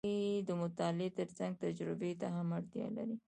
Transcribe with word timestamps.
هغوی 0.03 0.45
د 0.47 0.49
مطالعې 0.61 1.09
ترڅنګ 1.17 1.51
تجربې 1.63 2.11
ته 2.21 2.27
هم 2.35 2.47
اړتیا 2.57 2.87
لري. 2.97 3.15